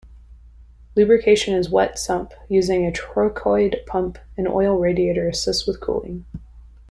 [0.95, 6.25] Lubrication is wet sump using a trochoid pump; an oil radiator assists with cooling.